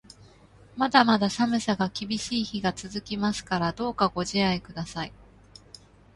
[0.75, 5.13] まだまだ寒さが厳しい日が続きますから、どうかご自愛ください。